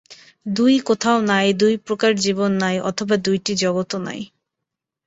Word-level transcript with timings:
দুই 0.51 0.73
কোথাও 0.87 1.17
নাই, 1.23 1.47
দুইপ্রকার 1.53 2.11
জীবন 2.17 2.51
নাই, 2.63 2.75
অথবা 2.89 3.15
দুইটি 3.25 3.51
জগৎও 3.63 3.97
নাই। 4.07 4.21